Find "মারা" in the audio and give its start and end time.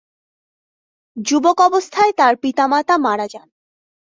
2.97-3.27